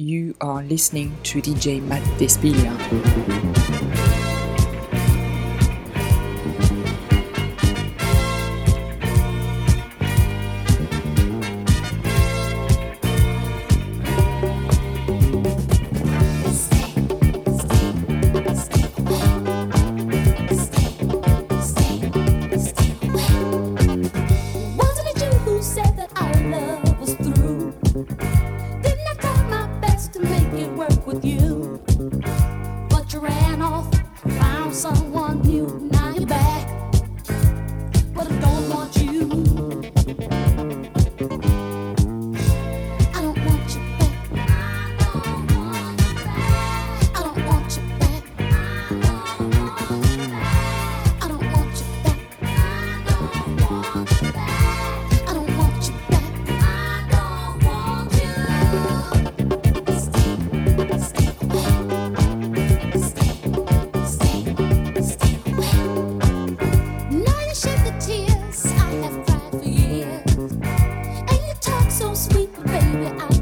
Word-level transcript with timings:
You 0.00 0.34
are 0.40 0.62
listening 0.62 1.14
to 1.24 1.42
DJ 1.42 1.82
Matt 1.82 2.00
Despilla. 2.16 3.89
I 72.92 73.39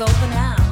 It's 0.00 0.67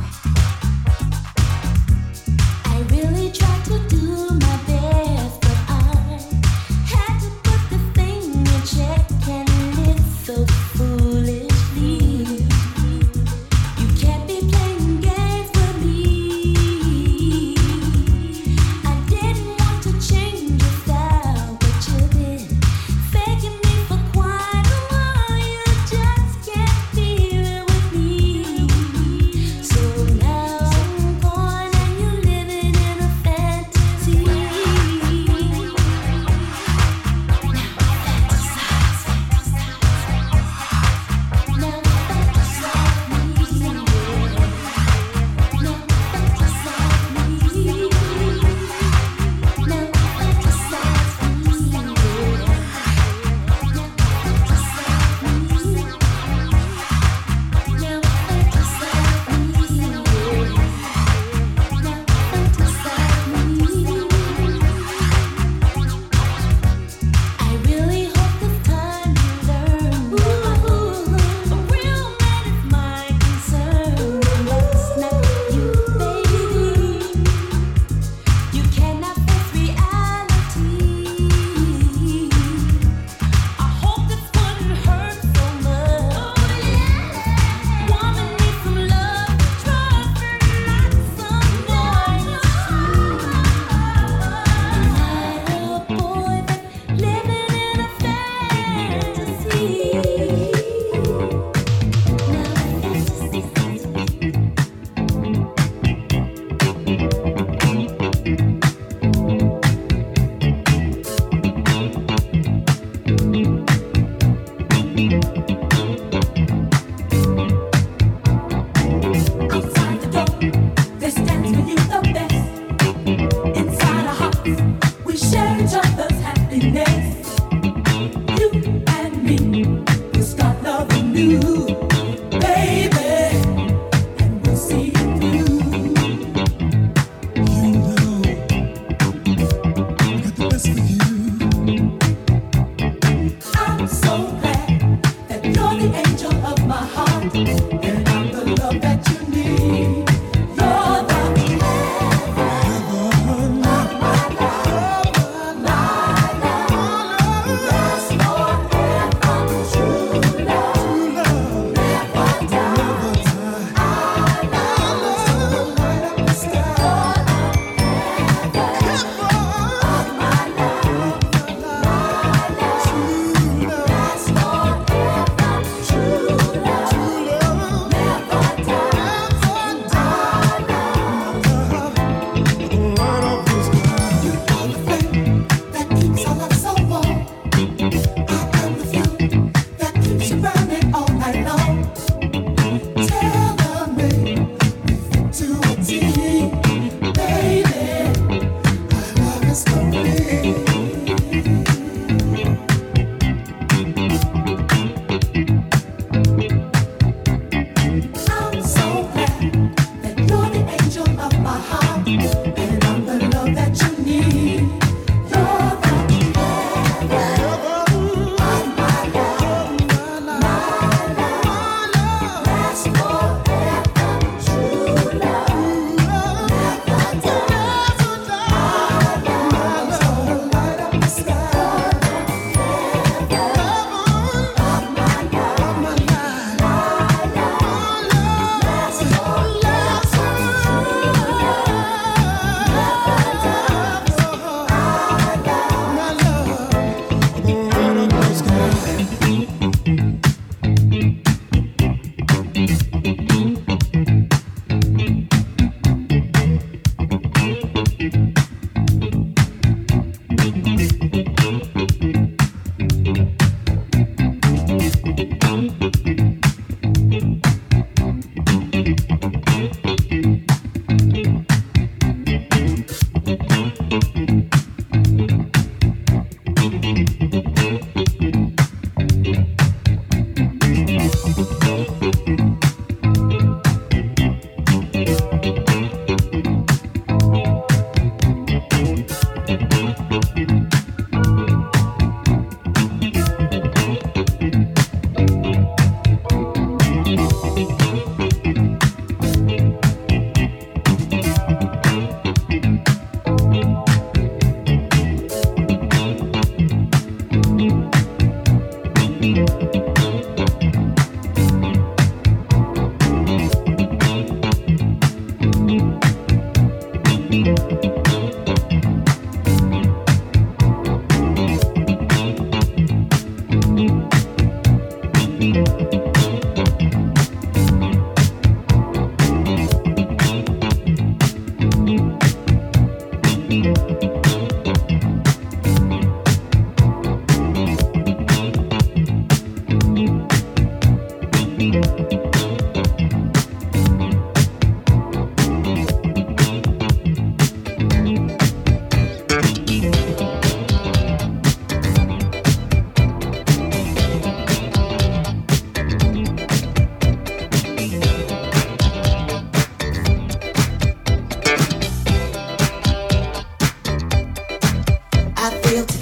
I 365.47 365.51
feel 365.63 365.96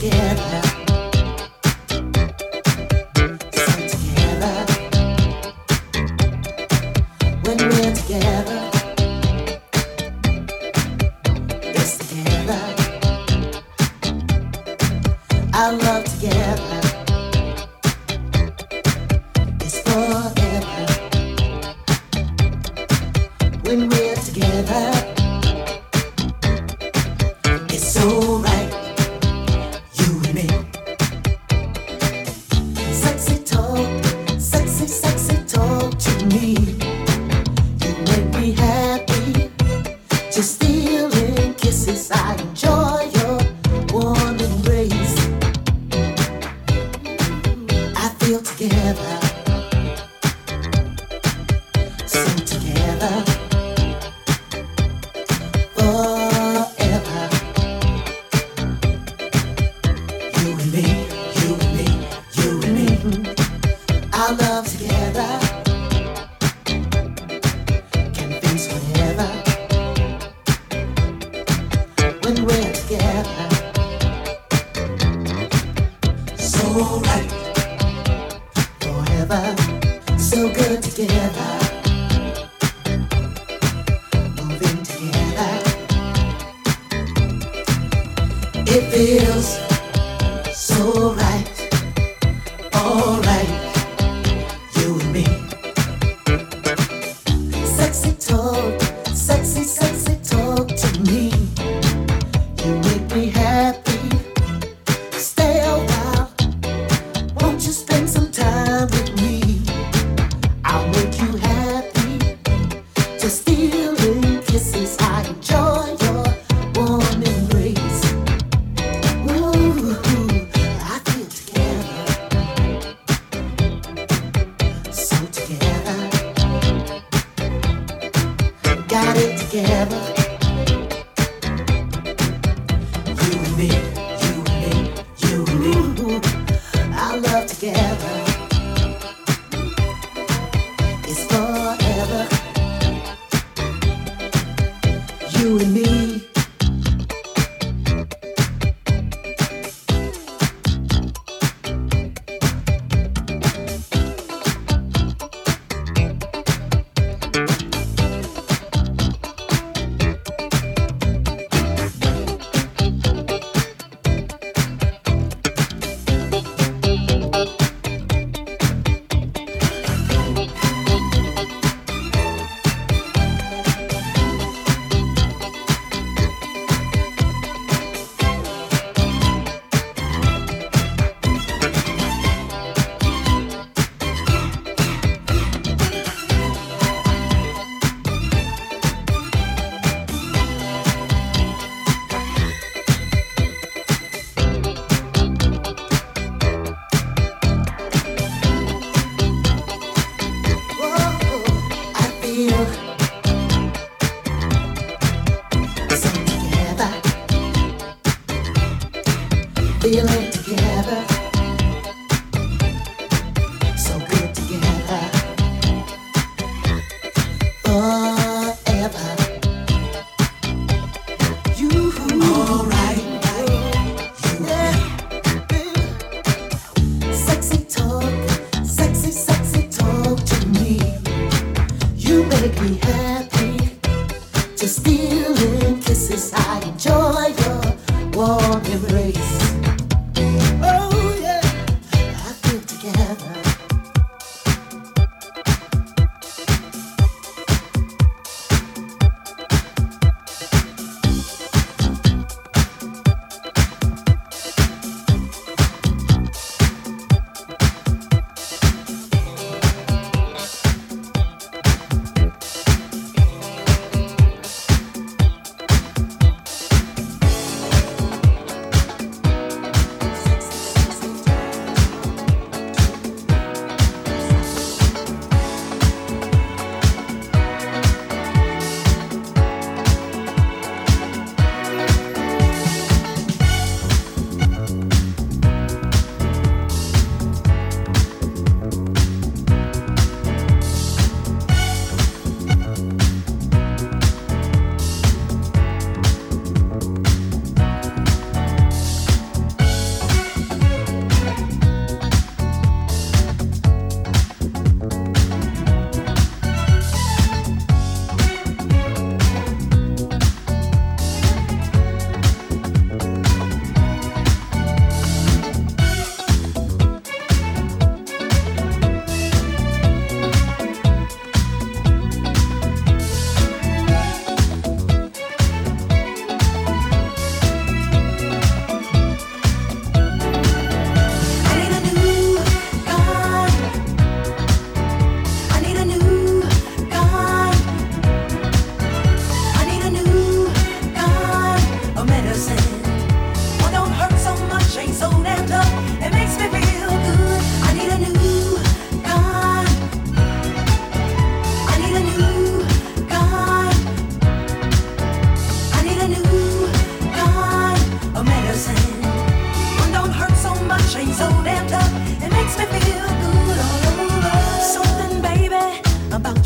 so 76.84 77.00
right, 77.00 77.30
forever, 78.80 80.18
so 80.18 80.52
good 80.52 80.82
together. 80.82 81.63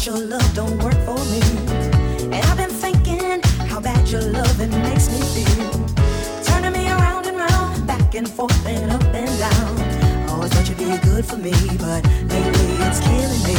your 0.08 0.26
love 0.26 0.54
don't 0.54 0.82
work 0.82 0.98
for 1.04 1.22
me. 1.32 1.40
And 2.34 2.42
I've 2.48 2.56
been 2.56 2.70
thinking 2.70 3.42
how 3.68 3.78
bad 3.78 4.08
your 4.08 4.22
loving 4.22 4.70
makes 4.88 5.06
me 5.12 5.20
feel. 5.34 5.70
Turning 6.44 6.72
me 6.72 6.88
around 6.88 7.26
and 7.26 7.36
round, 7.36 7.86
back 7.86 8.14
and 8.14 8.26
forth 8.26 8.66
and 8.66 8.90
up 8.90 9.04
and 9.04 9.38
down. 9.38 10.30
Always 10.30 10.50
thought 10.54 10.66
you'd 10.66 10.78
be 10.78 10.96
good 11.06 11.26
for 11.26 11.36
me, 11.36 11.52
but 11.76 12.02
lately 12.32 12.68
it's 12.86 13.00
killing 13.00 13.42
me. 13.48 13.57